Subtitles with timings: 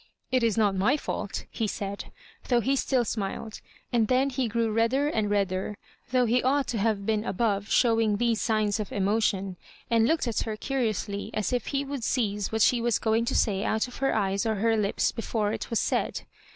[0.37, 2.05] "It is not my fault," he said,
[2.47, 3.61] though he still smiled;
[3.93, 5.77] and then he grew redder and redder,
[6.09, 9.57] though he ought to have been above showing these signs of emotion;
[9.91, 13.25] and looked at her curi ously, as if he would seize what she was going
[13.25, 16.21] to say out of her eyes or her lips before it was said.